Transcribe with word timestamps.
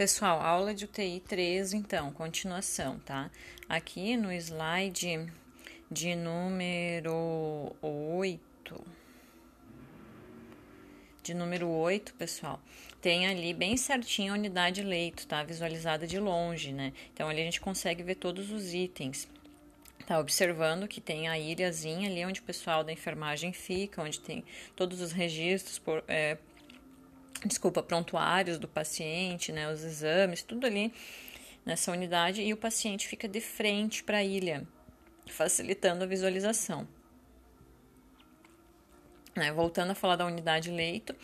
Pessoal, 0.00 0.40
aula 0.40 0.72
de 0.72 0.86
UTI 0.86 1.20
3, 1.20 1.74
então, 1.74 2.10
continuação, 2.10 2.98
tá? 3.00 3.30
Aqui 3.68 4.16
no 4.16 4.32
slide 4.32 5.30
de 5.90 6.14
número 6.16 7.76
8, 7.82 8.82
de 11.22 11.34
número 11.34 11.68
8, 11.68 12.14
pessoal, 12.14 12.62
tem 13.02 13.26
ali 13.26 13.52
bem 13.52 13.76
certinho 13.76 14.32
a 14.32 14.36
unidade 14.36 14.82
leito, 14.82 15.26
tá? 15.26 15.42
Visualizada 15.42 16.06
de 16.06 16.18
longe, 16.18 16.72
né? 16.72 16.94
Então 17.12 17.28
ali 17.28 17.42
a 17.42 17.44
gente 17.44 17.60
consegue 17.60 18.02
ver 18.02 18.14
todos 18.14 18.50
os 18.50 18.72
itens. 18.72 19.28
Tá 20.06 20.18
observando 20.18 20.88
que 20.88 21.02
tem 21.02 21.28
a 21.28 21.38
ilhazinha 21.38 22.08
ali 22.08 22.24
onde 22.24 22.40
o 22.40 22.44
pessoal 22.44 22.82
da 22.82 22.90
enfermagem 22.90 23.52
fica, 23.52 24.02
onde 24.02 24.18
tem 24.18 24.44
todos 24.74 25.02
os 25.02 25.12
registros 25.12 25.78
por, 25.78 26.02
é, 26.08 26.38
desculpa, 27.46 27.82
prontuários 27.82 28.58
do 28.58 28.68
paciente, 28.68 29.52
né, 29.52 29.70
os 29.72 29.82
exames, 29.82 30.42
tudo 30.42 30.66
ali 30.66 30.92
nessa 31.64 31.92
unidade 31.92 32.42
e 32.42 32.52
o 32.52 32.56
paciente 32.56 33.06
fica 33.06 33.28
de 33.28 33.40
frente 33.40 34.02
para 34.02 34.18
a 34.18 34.24
ilha, 34.24 34.66
facilitando 35.26 36.04
a 36.04 36.06
visualização. 36.06 36.86
Né, 39.36 39.52
voltando 39.52 39.92
a 39.92 39.94
falar 39.94 40.16
da 40.16 40.26
unidade 40.26 40.70
leito, 40.70 41.14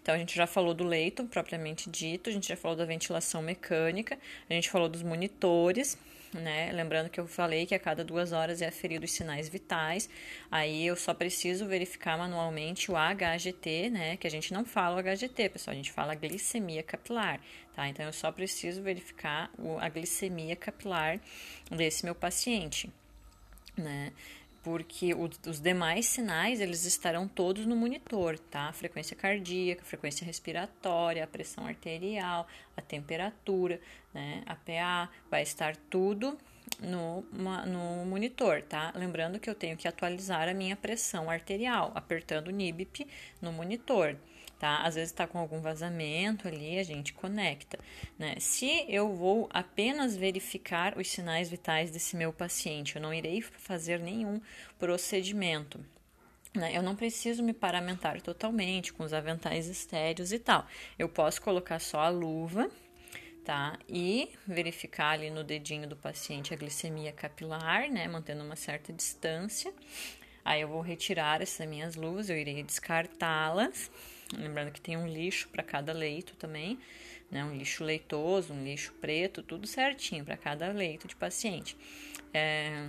então 0.00 0.14
a 0.14 0.18
gente 0.18 0.36
já 0.36 0.46
falou 0.46 0.74
do 0.74 0.84
leito 0.84 1.24
propriamente 1.24 1.88
dito, 1.88 2.28
a 2.28 2.32
gente 2.32 2.46
já 2.46 2.56
falou 2.56 2.76
da 2.76 2.84
ventilação 2.84 3.40
mecânica, 3.40 4.18
a 4.48 4.52
gente 4.52 4.68
falou 4.68 4.86
dos 4.86 5.02
monitores, 5.02 5.98
né? 6.34 6.72
Lembrando 6.72 7.08
que 7.08 7.20
eu 7.20 7.26
falei 7.26 7.64
que 7.64 7.74
a 7.74 7.78
cada 7.78 8.04
duas 8.04 8.32
horas 8.32 8.60
é 8.60 8.66
aferido 8.66 9.04
os 9.04 9.12
sinais 9.12 9.48
vitais. 9.48 10.08
Aí 10.50 10.86
eu 10.86 10.96
só 10.96 11.14
preciso 11.14 11.66
verificar 11.66 12.18
manualmente 12.18 12.90
o 12.90 12.94
HGT, 12.94 13.90
né? 13.90 14.16
Que 14.16 14.26
a 14.26 14.30
gente 14.30 14.52
não 14.52 14.64
fala 14.64 14.96
o 14.96 15.02
HGT, 15.02 15.48
pessoal, 15.50 15.72
a 15.72 15.76
gente 15.76 15.92
fala 15.92 16.14
glicemia 16.14 16.82
capilar, 16.82 17.40
tá? 17.74 17.88
Então 17.88 18.04
eu 18.04 18.12
só 18.12 18.32
preciso 18.32 18.82
verificar 18.82 19.50
a 19.80 19.88
glicemia 19.88 20.56
capilar 20.56 21.20
desse 21.70 22.04
meu 22.04 22.14
paciente, 22.14 22.92
né? 23.76 24.12
Porque 24.64 25.14
os 25.14 25.60
demais 25.60 26.06
sinais 26.06 26.58
eles 26.58 26.86
estarão 26.86 27.28
todos 27.28 27.66
no 27.66 27.76
monitor, 27.76 28.38
tá? 28.38 28.68
A 28.70 28.72
frequência 28.72 29.14
cardíaca, 29.14 29.82
a 29.82 29.84
frequência 29.84 30.24
respiratória, 30.24 31.22
a 31.22 31.26
pressão 31.26 31.66
arterial, 31.66 32.48
a 32.74 32.80
temperatura, 32.80 33.78
né? 34.12 34.42
A 34.46 34.56
PA, 34.56 35.10
vai 35.30 35.42
estar 35.42 35.76
tudo 35.76 36.38
no, 36.80 37.22
no 37.66 38.04
monitor, 38.06 38.62
tá? 38.62 38.92
Lembrando 38.94 39.38
que 39.38 39.48
eu 39.48 39.54
tenho 39.54 39.76
que 39.76 39.88
atualizar 39.88 40.48
a 40.48 40.54
minha 40.54 40.76
pressão 40.76 41.30
arterial, 41.30 41.92
apertando 41.94 42.48
o 42.48 42.50
NIBIP 42.50 43.06
no 43.40 43.52
monitor 43.52 44.16
tá? 44.64 44.78
Às 44.78 44.94
vezes 44.94 45.10
está 45.10 45.26
com 45.26 45.38
algum 45.38 45.60
vazamento 45.60 46.48
ali, 46.48 46.78
a 46.78 46.82
gente 46.82 47.12
conecta, 47.12 47.78
né? 48.18 48.36
Se 48.38 48.86
eu 48.88 49.14
vou 49.14 49.46
apenas 49.52 50.16
verificar 50.16 50.96
os 50.96 51.10
sinais 51.10 51.50
vitais 51.50 51.90
desse 51.90 52.16
meu 52.16 52.32
paciente, 52.32 52.96
eu 52.96 53.02
não 53.02 53.12
irei 53.12 53.42
fazer 53.42 54.00
nenhum 54.00 54.40
procedimento. 54.78 55.84
Né? 56.54 56.74
Eu 56.74 56.82
não 56.82 56.96
preciso 56.96 57.42
me 57.42 57.52
paramentar 57.52 58.22
totalmente 58.22 58.92
com 58.92 59.02
os 59.02 59.12
aventais 59.12 59.66
estéreos 59.66 60.32
e 60.32 60.38
tal. 60.38 60.66
Eu 60.98 61.10
posso 61.10 61.42
colocar 61.42 61.78
só 61.78 62.00
a 62.00 62.08
luva, 62.08 62.70
tá? 63.44 63.78
E 63.88 64.30
verificar 64.46 65.10
ali 65.10 65.30
no 65.30 65.44
dedinho 65.44 65.86
do 65.88 65.96
paciente 65.96 66.54
a 66.54 66.56
glicemia 66.56 67.12
capilar, 67.12 67.90
né? 67.90 68.08
Mantendo 68.08 68.42
uma 68.42 68.56
certa 68.56 68.92
distância. 68.92 69.72
Aí 70.44 70.60
eu 70.60 70.68
vou 70.68 70.80
retirar 70.80 71.40
essas 71.40 71.66
minhas 71.66 71.96
luvas, 71.96 72.28
eu 72.28 72.36
irei 72.36 72.62
descartá-las 72.62 73.90
Lembrando 74.32 74.72
que 74.72 74.80
tem 74.80 74.96
um 74.96 75.06
lixo 75.06 75.48
para 75.48 75.62
cada 75.62 75.92
leito 75.92 76.34
também, 76.36 76.78
né? 77.30 77.44
Um 77.44 77.56
lixo 77.56 77.84
leitoso, 77.84 78.52
um 78.52 78.64
lixo 78.64 78.92
preto, 79.00 79.42
tudo 79.42 79.66
certinho 79.66 80.24
para 80.24 80.36
cada 80.36 80.68
leito 80.72 81.06
de 81.06 81.14
paciente. 81.16 81.76
É, 82.32 82.88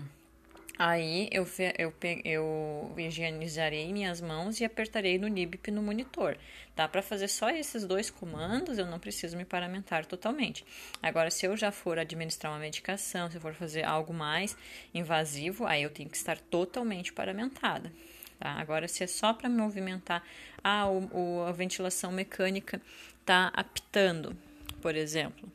aí 0.78 1.30
eu, 1.32 1.48
eu, 1.78 1.94
eu 2.24 2.94
higienizarei 2.98 3.92
minhas 3.92 4.22
mãos 4.22 4.60
e 4.60 4.66
apertarei 4.66 5.18
no 5.18 5.28
NIBP 5.28 5.72
no 5.72 5.82
monitor. 5.82 6.38
Tá? 6.76 6.88
Para 6.88 7.02
fazer 7.02 7.28
só 7.30 7.50
esses 7.50 7.86
dois 7.86 8.10
comandos, 8.10 8.78
eu 8.78 8.86
não 8.86 9.00
preciso 9.00 9.38
me 9.38 9.46
paramentar 9.46 10.06
totalmente. 10.06 10.66
Agora, 11.02 11.32
se 11.32 11.46
eu 11.46 11.56
já 11.56 11.72
for 11.72 11.98
administrar 11.98 12.52
uma 12.52 12.60
medicação, 12.60 13.32
se 13.32 13.38
eu 13.38 13.42
for 13.42 13.54
fazer 13.54 13.86
algo 13.86 14.14
mais 14.14 14.58
invasivo, 14.94 15.66
aí 15.66 15.84
eu 15.84 15.90
tenho 15.90 16.10
que 16.10 16.18
estar 16.18 16.38
totalmente 16.38 17.14
paramentada. 17.14 17.92
Tá? 18.40 18.52
Agora, 18.52 18.88
se 18.88 19.04
é 19.04 19.08
só 19.08 19.34
para 19.34 19.50
movimentar, 19.50 20.22
ah, 20.64 20.88
o, 20.88 21.10
o, 21.14 21.44
a 21.44 21.52
ventilação 21.52 22.12
mecânica 22.12 22.82
está 23.22 23.48
apitando, 23.56 24.36
por 24.82 24.96
exemplo. 24.96 25.50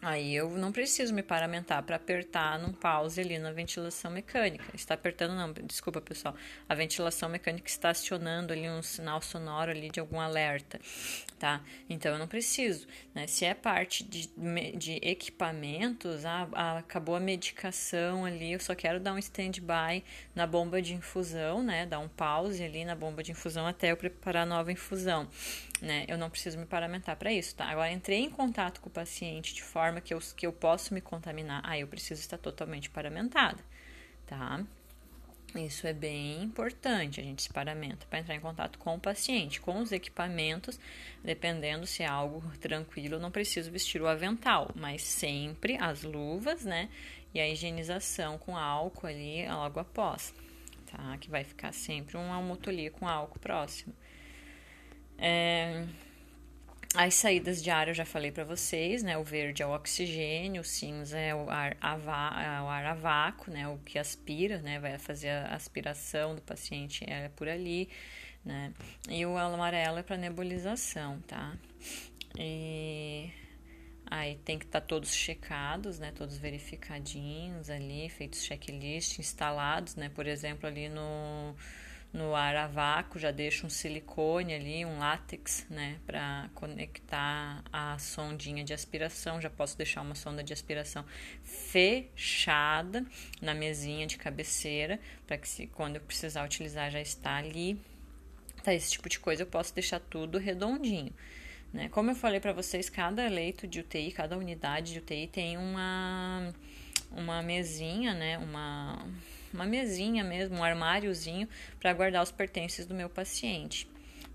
Aí 0.00 0.36
eu 0.36 0.50
não 0.50 0.70
preciso 0.70 1.12
me 1.12 1.24
paramentar 1.24 1.82
para 1.82 1.96
apertar 1.96 2.56
num 2.58 2.72
pause 2.72 3.20
ali 3.20 3.36
na 3.36 3.50
ventilação 3.50 4.10
mecânica. 4.12 4.64
Está 4.72 4.94
apertando, 4.94 5.34
não, 5.34 5.52
desculpa 5.52 6.00
pessoal. 6.00 6.36
A 6.68 6.74
ventilação 6.74 7.28
mecânica 7.28 7.68
está 7.68 7.90
acionando 7.90 8.52
ali 8.52 8.68
um 8.70 8.80
sinal 8.80 9.20
sonoro 9.20 9.72
ali 9.72 9.90
de 9.90 9.98
algum 9.98 10.20
alerta, 10.20 10.80
tá? 11.36 11.60
Então 11.90 12.12
eu 12.12 12.18
não 12.18 12.28
preciso, 12.28 12.86
né? 13.12 13.26
Se 13.26 13.44
é 13.44 13.54
parte 13.54 14.04
de, 14.04 14.30
de 14.76 15.00
equipamentos, 15.02 16.24
ah, 16.24 16.48
ah, 16.52 16.78
acabou 16.78 17.16
a 17.16 17.20
medicação 17.20 18.24
ali, 18.24 18.52
eu 18.52 18.60
só 18.60 18.76
quero 18.76 19.00
dar 19.00 19.14
um 19.14 19.18
stand-by 19.18 20.04
na 20.32 20.46
bomba 20.46 20.80
de 20.80 20.94
infusão, 20.94 21.60
né? 21.60 21.86
Dar 21.86 21.98
um 21.98 22.08
pause 22.08 22.62
ali 22.62 22.84
na 22.84 22.94
bomba 22.94 23.20
de 23.20 23.32
infusão 23.32 23.66
até 23.66 23.90
eu 23.90 23.96
preparar 23.96 24.46
nova 24.46 24.70
infusão 24.70 25.28
né? 25.84 26.04
Eu 26.08 26.18
não 26.18 26.30
preciso 26.30 26.58
me 26.58 26.66
paramentar 26.66 27.16
para 27.16 27.32
isso, 27.32 27.54
tá? 27.54 27.66
Agora, 27.66 27.90
entrei 27.90 28.20
em 28.20 28.30
contato 28.30 28.80
com 28.80 28.88
o 28.88 28.92
paciente 28.92 29.54
de 29.54 29.62
forma 29.62 30.00
que 30.00 30.12
eu, 30.12 30.18
que 30.36 30.46
eu 30.46 30.52
posso 30.52 30.94
me 30.94 31.00
contaminar, 31.00 31.60
aí 31.64 31.80
eu 31.80 31.88
preciso 31.88 32.20
estar 32.20 32.38
totalmente 32.38 32.90
paramentada, 32.90 33.58
tá? 34.26 34.64
Isso 35.54 35.86
é 35.86 35.94
bem 35.94 36.42
importante, 36.42 37.20
a 37.20 37.24
gente 37.24 37.42
se 37.42 37.48
paramenta 37.48 38.06
para 38.06 38.18
entrar 38.18 38.34
em 38.34 38.40
contato 38.40 38.78
com 38.78 38.94
o 38.94 39.00
paciente, 39.00 39.60
com 39.60 39.80
os 39.80 39.92
equipamentos, 39.92 40.78
dependendo 41.24 41.86
se 41.86 42.02
é 42.02 42.06
algo 42.06 42.42
tranquilo, 42.58 43.18
não 43.18 43.30
preciso 43.30 43.70
vestir 43.70 44.02
o 44.02 44.06
avental, 44.06 44.70
mas 44.74 45.02
sempre 45.02 45.78
as 45.80 46.02
luvas, 46.02 46.66
né? 46.66 46.90
E 47.32 47.40
a 47.40 47.48
higienização 47.48 48.36
com 48.36 48.58
álcool 48.58 49.06
ali 49.06 49.48
logo 49.48 49.80
após, 49.80 50.34
tá? 50.90 51.16
Que 51.16 51.30
vai 51.30 51.44
ficar 51.44 51.72
sempre 51.72 52.18
uma 52.18 52.34
almotolia 52.34 52.90
com 52.90 53.08
álcool 53.08 53.38
próximo. 53.38 53.94
É, 55.18 55.84
as 56.94 57.14
saídas 57.14 57.62
de 57.62 57.70
ar 57.70 57.88
eu 57.88 57.94
já 57.94 58.04
falei 58.04 58.32
para 58.32 58.44
vocês, 58.44 59.02
né? 59.02 59.18
O 59.18 59.24
verde 59.24 59.62
é 59.62 59.66
o 59.66 59.74
oxigênio, 59.74 60.62
o 60.62 60.64
cinza 60.64 61.18
é 61.18 61.34
o 61.34 61.50
ar 61.50 61.76
a, 61.80 61.92
é 61.92 62.62
o 62.62 62.68
ar 62.68 62.86
a 62.86 62.94
vácuo, 62.94 63.50
né? 63.50 63.68
O 63.68 63.78
que 63.78 63.98
aspira, 63.98 64.62
né? 64.62 64.80
Vai 64.80 64.98
fazer 64.98 65.28
a 65.28 65.54
aspiração 65.54 66.34
do 66.34 66.40
paciente 66.40 67.04
é 67.06 67.28
por 67.30 67.48
ali, 67.48 67.90
né? 68.44 68.72
E 69.08 69.26
o 69.26 69.36
amarelo 69.36 69.98
é 69.98 70.02
para 70.02 70.16
nebulização, 70.16 71.20
tá? 71.26 71.56
E 72.38 73.30
aí 74.06 74.36
tem 74.36 74.58
que 74.58 74.64
estar 74.64 74.80
tá 74.80 74.86
todos 74.86 75.12
checados, 75.12 75.98
né? 75.98 76.10
Todos 76.12 76.38
verificadinhos 76.38 77.68
ali, 77.68 78.08
feitos 78.08 78.42
checklist, 78.42 79.18
instalados, 79.18 79.94
né? 79.94 80.08
Por 80.08 80.26
exemplo, 80.26 80.66
ali 80.66 80.88
no 80.88 81.54
no 82.12 82.34
ar 82.34 82.56
a 82.56 82.66
vácuo, 82.66 83.18
já 83.18 83.30
deixo 83.30 83.66
um 83.66 83.70
silicone 83.70 84.54
ali, 84.54 84.84
um 84.84 84.98
látex, 84.98 85.66
né, 85.68 85.98
para 86.06 86.48
conectar 86.54 87.62
a 87.72 87.98
sondinha 87.98 88.64
de 88.64 88.72
aspiração. 88.72 89.40
Já 89.40 89.50
posso 89.50 89.76
deixar 89.76 90.00
uma 90.00 90.14
sonda 90.14 90.42
de 90.42 90.52
aspiração 90.52 91.04
fechada 91.42 93.04
na 93.42 93.54
mesinha 93.54 94.06
de 94.06 94.16
cabeceira, 94.16 94.98
para 95.26 95.36
que 95.36 95.48
se, 95.48 95.66
quando 95.66 95.96
eu 95.96 96.02
precisar 96.02 96.44
utilizar 96.44 96.90
já 96.90 97.00
está 97.00 97.36
ali. 97.36 97.78
Tá, 98.62 98.74
esse 98.74 98.92
tipo 98.92 99.08
de 99.08 99.20
coisa 99.20 99.42
eu 99.42 99.46
posso 99.46 99.74
deixar 99.74 100.00
tudo 100.00 100.38
redondinho. 100.38 101.12
Né? 101.72 101.88
Como 101.90 102.10
eu 102.10 102.14
falei 102.14 102.40
para 102.40 102.52
vocês, 102.52 102.88
cada 102.88 103.28
leito 103.28 103.66
de 103.66 103.80
UTI, 103.80 104.12
cada 104.12 104.36
unidade 104.36 104.94
de 104.94 104.98
UTI 104.98 105.26
tem 105.26 105.58
uma, 105.58 106.54
uma 107.12 107.42
mesinha, 107.42 108.14
né? 108.14 108.38
uma, 108.38 109.06
uma 109.52 109.66
mesinha 109.66 110.22
mesmo, 110.24 110.58
um 110.58 110.64
armáriozinho 110.64 111.48
para 111.78 111.92
guardar 111.92 112.22
os 112.22 112.30
pertences 112.30 112.86
do 112.86 112.94
meu 112.94 113.08
paciente. 113.08 113.88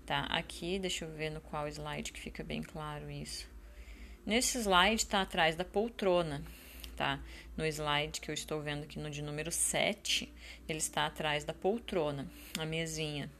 Tá? 0.06 0.20
Aqui, 0.30 0.78
deixa 0.78 1.04
eu 1.04 1.10
ver 1.10 1.30
no 1.30 1.40
qual 1.40 1.66
slide 1.68 2.12
que 2.12 2.20
fica 2.20 2.44
bem 2.44 2.62
claro 2.62 3.10
isso. 3.10 3.48
Nesse 4.26 4.58
slide 4.58 5.02
está 5.02 5.22
atrás 5.22 5.54
da 5.56 5.64
poltrona, 5.64 6.42
tá? 6.96 7.20
No 7.56 7.66
slide 7.66 8.20
que 8.20 8.30
eu 8.30 8.34
estou 8.34 8.60
vendo 8.60 8.84
aqui 8.84 8.98
no 8.98 9.10
de 9.10 9.22
número 9.22 9.52
7, 9.52 10.32
ele 10.68 10.78
está 10.78 11.06
atrás 11.06 11.44
da 11.44 11.52
poltrona, 11.52 12.26
a 12.58 12.64
mesinha, 12.64 13.30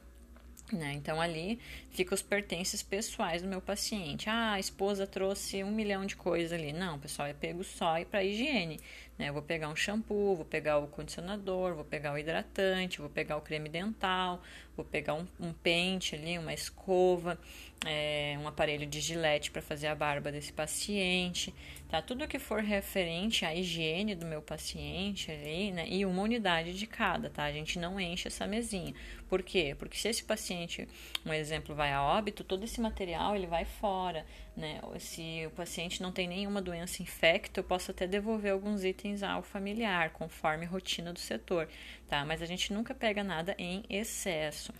né? 0.71 0.93
Então 0.93 1.21
ali 1.21 1.59
fica 1.91 2.13
os 2.13 2.21
pertences 2.21 2.81
pessoais 2.81 3.41
do 3.41 3.47
meu 3.47 3.61
paciente. 3.61 4.29
Ah, 4.29 4.53
a 4.53 4.59
esposa 4.59 5.05
trouxe 5.05 5.63
um 5.63 5.71
milhão 5.71 6.05
de 6.05 6.15
coisas 6.15 6.51
ali. 6.51 6.73
Não, 6.73 6.99
pessoal, 6.99 7.27
é 7.27 7.33
pego 7.33 7.63
só 7.63 8.03
para 8.05 8.23
higiene. 8.23 8.79
Né? 9.17 9.31
Vou 9.31 9.41
pegar 9.41 9.69
um 9.69 9.75
shampoo, 9.75 10.35
vou 10.35 10.45
pegar 10.45 10.77
o 10.77 10.87
condicionador, 10.87 11.73
vou 11.73 11.85
pegar 11.85 12.13
o 12.13 12.17
hidratante, 12.17 12.99
vou 12.99 13.09
pegar 13.09 13.37
o 13.37 13.41
creme 13.41 13.69
dental, 13.69 14.41
vou 14.75 14.85
pegar 14.85 15.13
um, 15.13 15.25
um 15.39 15.53
pente 15.53 16.15
ali, 16.15 16.37
uma 16.37 16.53
escova, 16.53 17.39
é, 17.85 18.37
um 18.41 18.47
aparelho 18.47 18.85
de 18.85 18.99
gilete 18.99 19.51
para 19.51 19.61
fazer 19.61 19.87
a 19.87 19.95
barba 19.95 20.31
desse 20.31 20.51
paciente, 20.51 21.53
tá? 21.87 22.01
Tudo 22.01 22.27
que 22.27 22.39
for 22.39 22.61
referente 22.61 23.45
à 23.45 23.55
higiene 23.55 24.15
do 24.15 24.25
meu 24.25 24.41
paciente 24.41 25.31
ali, 25.31 25.71
né? 25.71 25.87
E 25.87 26.05
uma 26.05 26.23
unidade 26.23 26.73
de 26.73 26.87
cada, 26.87 27.29
tá? 27.29 27.43
A 27.43 27.51
gente 27.51 27.77
não 27.77 27.99
enche 27.99 28.27
essa 28.27 28.47
mesinha. 28.47 28.93
Por 29.29 29.43
quê? 29.43 29.75
Porque 29.77 29.97
se 29.97 30.07
esse 30.07 30.23
paciente, 30.23 30.87
um 31.25 31.31
exemplo, 31.31 31.75
vai 31.75 31.93
a 31.93 32.03
óbito, 32.03 32.43
todo 32.43 32.63
esse 32.63 32.81
material 32.81 33.35
ele 33.35 33.47
vai 33.47 33.65
fora, 33.65 34.25
né? 34.57 34.81
Se 34.99 35.45
o 35.45 35.51
paciente 35.51 36.01
não 36.01 36.11
tem 36.11 36.27
nenhuma 36.27 36.61
doença 36.61 37.03
infecta, 37.03 37.59
eu 37.59 37.63
posso 37.63 37.91
até 37.91 38.07
devolver 38.07 38.51
alguns 38.51 38.83
itens 38.83 39.04
ao 39.23 39.41
familiar, 39.41 40.11
conforme 40.11 40.65
rotina 40.65 41.13
do 41.13 41.19
setor, 41.19 41.67
tá? 42.07 42.25
Mas 42.25 42.41
a 42.41 42.45
gente 42.45 42.73
nunca 42.73 42.93
pega 42.93 43.23
nada 43.23 43.55
em 43.57 43.83
excesso, 43.89 44.73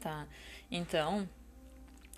tá? 0.00 0.26
Então, 0.70 1.28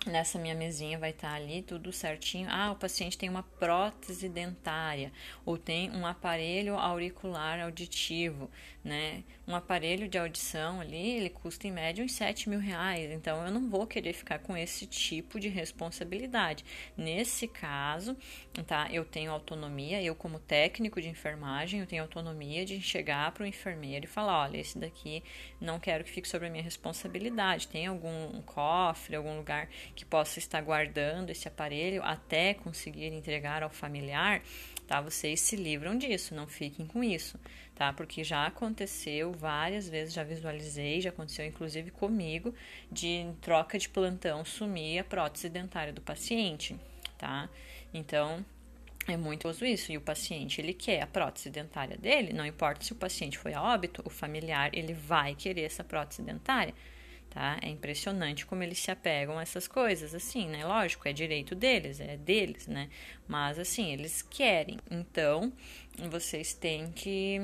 Nessa 0.07 0.39
minha 0.39 0.55
mesinha 0.55 0.97
vai 0.97 1.11
estar 1.11 1.29
tá 1.29 1.35
ali 1.35 1.61
tudo 1.61 1.93
certinho. 1.93 2.47
Ah, 2.49 2.71
o 2.71 2.75
paciente 2.75 3.15
tem 3.15 3.29
uma 3.29 3.43
prótese 3.43 4.27
dentária 4.27 5.11
ou 5.45 5.59
tem 5.59 5.91
um 5.91 6.07
aparelho 6.07 6.75
auricular 6.75 7.59
auditivo, 7.61 8.49
né? 8.83 9.23
Um 9.47 9.55
aparelho 9.55 10.07
de 10.07 10.17
audição 10.17 10.81
ali, 10.81 11.17
ele 11.17 11.29
custa 11.29 11.67
em 11.67 11.71
média 11.71 12.03
uns 12.03 12.13
7 12.13 12.49
mil 12.49 12.59
reais. 12.59 13.11
Então 13.11 13.45
eu 13.45 13.51
não 13.51 13.69
vou 13.69 13.85
querer 13.85 14.13
ficar 14.13 14.39
com 14.39 14.57
esse 14.57 14.87
tipo 14.87 15.39
de 15.39 15.49
responsabilidade. 15.49 16.65
Nesse 16.97 17.47
caso, 17.47 18.17
tá? 18.65 18.87
Eu 18.91 19.05
tenho 19.05 19.31
autonomia, 19.31 20.01
eu 20.01 20.15
como 20.15 20.39
técnico 20.39 20.99
de 20.99 21.09
enfermagem, 21.09 21.79
eu 21.79 21.85
tenho 21.85 22.01
autonomia 22.01 22.65
de 22.65 22.81
chegar 22.81 23.31
para 23.33 23.43
o 23.43 23.45
enfermeiro 23.45 24.05
e 24.05 24.07
falar, 24.07 24.45
olha, 24.45 24.57
esse 24.57 24.79
daqui 24.79 25.23
não 25.59 25.79
quero 25.79 26.03
que 26.03 26.09
fique 26.09 26.27
sobre 26.27 26.47
a 26.47 26.49
minha 26.49 26.63
responsabilidade. 26.63 27.67
Tem 27.67 27.85
algum 27.85 28.41
cofre, 28.41 29.15
algum 29.15 29.37
lugar 29.37 29.69
que 29.91 30.05
possa 30.05 30.39
estar 30.39 30.61
guardando 30.61 31.29
esse 31.29 31.47
aparelho 31.47 32.01
até 32.03 32.53
conseguir 32.53 33.07
entregar 33.13 33.63
ao 33.63 33.69
familiar, 33.69 34.41
tá? 34.87 35.01
Vocês 35.01 35.39
se 35.39 35.55
livram 35.55 35.97
disso, 35.97 36.35
não 36.35 36.47
fiquem 36.47 36.85
com 36.85 37.03
isso, 37.03 37.39
tá? 37.75 37.93
Porque 37.93 38.23
já 38.23 38.45
aconteceu 38.45 39.31
várias 39.31 39.87
vezes, 39.87 40.13
já 40.13 40.23
visualizei, 40.23 41.01
já 41.01 41.09
aconteceu 41.09 41.45
inclusive 41.45 41.91
comigo, 41.91 42.53
de 42.91 43.07
em 43.07 43.33
troca 43.35 43.77
de 43.77 43.89
plantão 43.89 44.43
sumir 44.43 44.99
a 44.99 45.03
prótese 45.03 45.49
dentária 45.49 45.93
do 45.93 46.01
paciente, 46.01 46.75
tá? 47.17 47.49
Então, 47.93 48.45
é 49.07 49.17
muito 49.17 49.49
uso 49.49 49.65
isso. 49.65 49.91
E 49.91 49.97
o 49.97 50.01
paciente, 50.01 50.61
ele 50.61 50.73
quer 50.73 51.01
a 51.01 51.07
prótese 51.07 51.49
dentária 51.49 51.97
dele, 51.97 52.33
não 52.33 52.45
importa 52.45 52.83
se 52.83 52.93
o 52.93 52.95
paciente 52.95 53.37
foi 53.37 53.53
a 53.53 53.61
óbito, 53.61 54.01
o 54.05 54.09
familiar, 54.09 54.71
ele 54.73 54.93
vai 54.93 55.35
querer 55.35 55.63
essa 55.63 55.83
prótese 55.83 56.21
dentária 56.21 56.73
tá? 57.31 57.57
É 57.61 57.69
impressionante 57.69 58.45
como 58.45 58.61
eles 58.61 58.77
se 58.77 58.91
apegam 58.91 59.39
a 59.39 59.41
essas 59.41 59.67
coisas, 59.67 60.13
assim, 60.13 60.47
né? 60.47 60.65
Lógico, 60.65 61.07
é 61.07 61.13
direito 61.13 61.55
deles, 61.55 61.99
é 61.99 62.17
deles, 62.17 62.67
né? 62.67 62.89
Mas, 63.27 63.57
assim, 63.57 63.91
eles 63.91 64.21
querem. 64.21 64.77
Então, 64.91 65.51
vocês 66.09 66.53
têm 66.53 66.91
que 66.91 67.39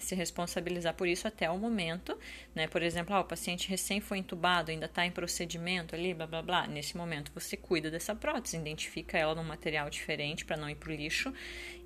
se 0.00 0.14
responsabilizar 0.14 0.94
por 0.94 1.06
isso 1.06 1.28
até 1.28 1.50
o 1.50 1.58
momento, 1.58 2.18
né? 2.54 2.66
Por 2.66 2.82
exemplo, 2.82 3.14
ah, 3.14 3.20
o 3.20 3.24
paciente 3.24 3.68
recém 3.68 4.00
foi 4.00 4.18
entubado, 4.18 4.70
ainda 4.70 4.86
está 4.86 5.04
em 5.06 5.10
procedimento 5.10 5.94
ali, 5.94 6.14
blá 6.14 6.26
blá 6.26 6.42
blá. 6.42 6.66
Nesse 6.66 6.96
momento 6.96 7.30
você 7.34 7.56
cuida 7.56 7.90
dessa 7.90 8.14
prótese, 8.14 8.56
identifica 8.56 9.18
ela 9.18 9.34
num 9.34 9.44
material 9.44 9.88
diferente 9.90 10.44
para 10.44 10.56
não 10.56 10.68
ir 10.68 10.74
para 10.74 10.90
o 10.90 10.94
lixo 10.94 11.32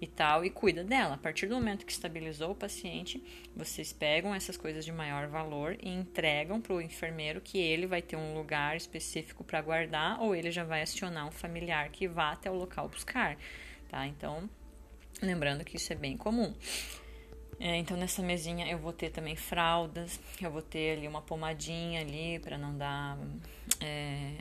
e 0.01 0.07
tal, 0.07 0.45
e 0.45 0.51
cuida 0.51 0.85
dela. 0.85 1.15
A 1.15 1.19
partir 1.19 1.47
do 1.47 1.55
momento 1.55 1.85
que 1.85 1.93
estabilizou 1.93 2.53
o 2.53 2.55
paciente, 2.55 3.23
vocês 3.55 3.93
pegam 3.93 4.35
essas 4.35 4.57
coisas 4.57 4.85
de 4.85 4.93
maior 4.93 5.29
valor 5.29 5.77
e 5.83 5.89
entregam 5.89 6.61
para 6.61 6.75
o 6.75 6.81
enfermeiro 6.81 7.41
que 7.41 7.59
ele 7.59 7.87
vai 7.87 8.03
ter 8.03 8.17
um 8.17 8.35
lugar 8.35 8.77
específico 8.77 9.45
para 9.45 9.61
guardar 9.61 10.21
ou 10.21 10.35
ele 10.35 10.51
já 10.51 10.65
vai 10.65 10.83
acionar 10.83 11.27
um 11.27 11.33
familiar 11.33 11.89
que 11.91 12.07
vá 12.07 12.33
até 12.33 12.51
o 12.51 12.55
local 12.55 12.89
buscar, 12.89 13.37
tá? 13.89 14.07
Então, 14.07 14.49
lembrando 15.23 15.65
que 15.65 15.77
isso 15.77 15.93
é 15.93 15.97
bem 15.97 16.17
comum. 16.17 16.55
É, 17.65 17.77
então 17.79 17.97
nessa 17.97 18.21
mesinha 18.21 18.71
eu 18.71 18.77
vou 18.79 18.93
ter 18.93 19.09
também 19.09 19.35
fraldas, 19.35 20.21
eu 20.39 20.51
vou 20.51 20.61
ter 20.61 20.99
ali 20.99 21.09
uma 21.09 21.23
pomadinha 21.23 22.03
ali 22.03 22.39
para 22.39 22.59
não 22.59 22.77
dar 22.77 23.17
é, 23.81 24.35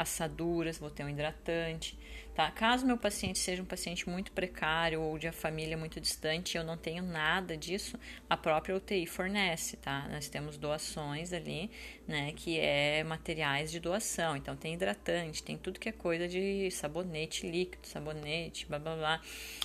assaduras, 0.00 0.78
vou 0.78 0.88
ter 0.88 1.04
um 1.04 1.10
hidratante, 1.10 1.98
tá? 2.34 2.50
Caso 2.50 2.86
meu 2.86 2.96
paciente 2.96 3.38
seja 3.38 3.62
um 3.62 3.66
paciente 3.66 4.08
muito 4.08 4.32
precário 4.32 5.02
ou 5.02 5.18
de 5.18 5.28
a 5.28 5.32
família 5.32 5.76
muito 5.76 6.00
distante, 6.00 6.56
eu 6.56 6.64
não 6.64 6.76
tenho 6.76 7.02
nada 7.02 7.54
disso, 7.54 7.98
a 8.28 8.34
própria 8.34 8.74
UTI 8.74 9.06
fornece, 9.06 9.76
tá? 9.76 10.08
Nós 10.08 10.26
temos 10.26 10.56
doações 10.56 11.34
ali, 11.34 11.70
né, 12.08 12.32
que 12.32 12.58
é 12.58 13.04
materiais 13.04 13.70
de 13.70 13.78
doação, 13.78 14.34
então 14.36 14.56
tem 14.56 14.72
hidratante, 14.72 15.42
tem 15.42 15.58
tudo 15.58 15.78
que 15.78 15.90
é 15.90 15.92
coisa 15.92 16.26
de 16.26 16.70
sabonete 16.70 17.46
líquido, 17.46 17.86
sabonete, 17.86 18.64
blá 18.66 18.78
blá 18.78 18.96
blá, 18.96 19.20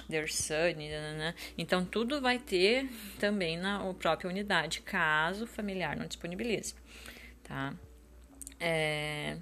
Dersane, 0.09 0.89
né? 0.89 1.33
Então 1.57 1.85
tudo 1.85 2.19
vai 2.19 2.39
ter 2.39 2.89
também 3.19 3.57
na 3.57 3.93
própria 3.93 4.29
unidade, 4.29 4.81
caso 4.81 5.45
o 5.45 5.47
familiar 5.47 5.95
não 5.95 6.07
disponibilize, 6.07 6.75
tá? 7.41 7.73
É... 8.59 9.37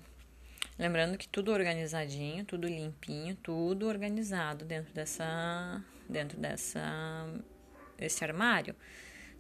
Lembrando 0.78 1.18
que 1.18 1.28
tudo 1.28 1.52
organizadinho, 1.52 2.46
tudo 2.46 2.68
limpinho, 2.68 3.36
tudo 3.36 3.88
organizado 3.88 4.66
dentro 4.66 4.94
dessa 4.94 5.84
dentro 6.10 6.38
dessa 6.40 7.28
esse 7.98 8.24
armário, 8.24 8.76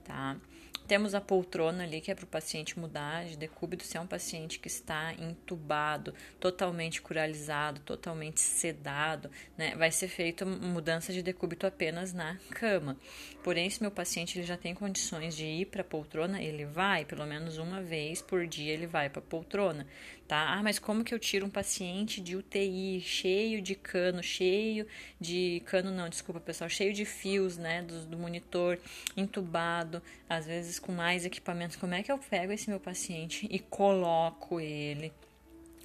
tá? 0.03 0.38
Temos 0.87 1.15
a 1.15 1.21
poltrona 1.21 1.83
ali, 1.83 2.01
que 2.01 2.11
é 2.11 2.15
para 2.15 2.25
o 2.25 2.27
paciente 2.27 2.77
mudar 2.77 3.23
de 3.23 3.37
decúbito 3.37 3.85
se 3.85 3.95
é 3.95 4.01
um 4.01 4.05
paciente 4.05 4.59
que 4.59 4.67
está 4.67 5.13
entubado, 5.13 6.13
totalmente 6.41 7.01
curalizado, 7.01 7.79
totalmente 7.81 8.41
sedado, 8.41 9.31
né? 9.57 9.75
Vai 9.77 9.91
ser 9.91 10.09
feita 10.09 10.45
mudança 10.45 11.13
de 11.13 11.21
decúbito 11.21 11.65
apenas 11.65 12.11
na 12.11 12.37
cama. 12.49 12.97
Porém, 13.43 13.69
se 13.69 13.81
meu 13.81 13.91
paciente 13.91 14.37
ele 14.37 14.45
já 14.45 14.57
tem 14.57 14.75
condições 14.75 15.35
de 15.35 15.45
ir 15.45 15.65
para 15.67 15.81
a 15.81 15.85
poltrona, 15.85 16.41
ele 16.41 16.65
vai, 16.65 17.05
pelo 17.05 17.25
menos 17.25 17.57
uma 17.57 17.81
vez 17.81 18.21
por 18.21 18.45
dia 18.45 18.73
ele 18.73 18.85
vai 18.85 19.09
para 19.09 19.19
a 19.19 19.25
poltrona, 19.25 19.87
tá? 20.27 20.53
Ah, 20.53 20.63
mas 20.63 20.79
como 20.79 21.03
que 21.03 21.13
eu 21.13 21.19
tiro 21.19 21.45
um 21.45 21.49
paciente 21.49 22.19
de 22.19 22.35
UTI 22.35 23.01
cheio 23.01 23.61
de 23.61 23.75
cano, 23.75 24.21
cheio 24.21 24.85
de 25.19 25.61
cano 25.65 25.91
não, 25.91 26.09
desculpa 26.09 26.39
pessoal, 26.39 26.69
cheio 26.69 26.93
de 26.93 27.05
fios, 27.05 27.57
né, 27.57 27.81
do, 27.83 28.05
do 28.05 28.17
monitor, 28.17 28.79
entubado, 29.15 30.01
às 30.29 30.45
vezes 30.45 30.62
com 30.80 30.92
mais 30.92 31.25
equipamentos, 31.25 31.75
como 31.77 31.94
é 31.94 32.04
que 32.04 32.12
eu 32.12 32.18
pego 32.18 32.51
esse 32.51 32.69
meu 32.69 32.80
paciente 32.80 33.48
e 33.50 33.60
coloco 33.60 34.60
ele 34.60 35.13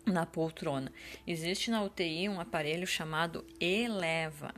na 0.07 0.27
poltrona? 0.27 0.93
Existe 1.27 1.71
na 1.71 1.83
UTI 1.83 2.29
um 2.29 2.41
aparelho 2.41 2.87
chamado 2.87 3.45
Eleva, 3.61 4.55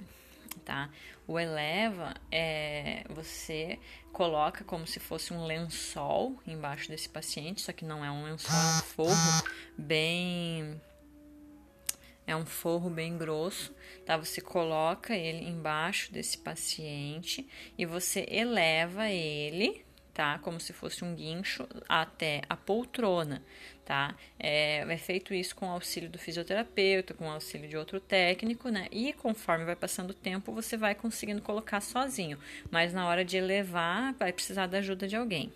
tá? 0.64 0.90
O 1.26 1.38
Eleva 1.38 2.14
é 2.30 3.04
você 3.09 3.78
coloca 4.12 4.64
como 4.64 4.87
se 4.87 4.99
fosse 4.99 5.33
um 5.33 5.44
lençol 5.44 6.37
embaixo 6.47 6.88
desse 6.88 7.09
paciente, 7.09 7.61
só 7.61 7.73
que 7.73 7.85
não 7.85 8.04
é 8.04 8.11
um 8.11 8.25
lençol, 8.25 8.54
é 8.54 8.78
um 8.78 8.83
forro 8.83 9.44
bem 9.78 10.80
é 12.30 12.37
um 12.37 12.47
forro 12.47 12.88
bem 12.88 13.18
grosso, 13.18 13.75
tá? 14.06 14.16
Você 14.16 14.40
coloca 14.40 15.14
ele 15.16 15.49
embaixo 15.49 16.12
desse 16.12 16.38
paciente 16.38 17.49
e 17.76 17.85
você 17.85 18.26
eleva 18.30 19.09
ele, 19.09 19.85
tá? 20.12 20.38
Como 20.38 20.61
se 20.61 20.73
fosse 20.73 21.05
um 21.05 21.14
guincho 21.14 21.67
até 21.88 22.43
a 22.49 22.57
poltrona, 22.57 23.43
tá? 23.85 24.14
É, 24.38 24.81
é 24.81 24.97
feito 24.97 25.33
isso 25.35 25.55
com 25.55 25.71
auxílio 25.71 26.09
do 26.09 26.19
fisioterapeuta, 26.19 27.14
com 27.14 27.31
auxílio 27.31 27.69
de 27.69 27.76
outro 27.76 28.00
técnico, 28.00 28.69
né? 28.69 28.87
E 28.90 29.12
conforme 29.12 29.64
vai 29.64 29.76
passando 29.76 30.11
o 30.11 30.14
tempo, 30.14 30.52
você 30.52 30.76
vai 30.76 30.95
conseguindo 30.95 31.43
colocar 31.43 31.81
sozinho, 31.81 32.38
mas 32.71 32.93
na 32.93 33.07
hora 33.07 33.25
de 33.25 33.37
elevar, 33.37 34.14
vai 34.14 34.33
precisar 34.33 34.67
da 34.67 34.79
ajuda 34.79 35.07
de 35.07 35.17
alguém. 35.17 35.52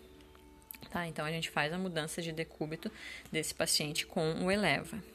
Tá, 0.91 1.07
então 1.07 1.25
a 1.25 1.31
gente 1.31 1.51
faz 1.51 1.73
a 1.73 1.79
mudança 1.79 2.23
de 2.23 2.31
decúbito 2.31 2.91
desse 3.33 3.55
paciente 3.55 4.07
com 4.07 4.45
o 4.45 4.51
eleva. 4.51 5.14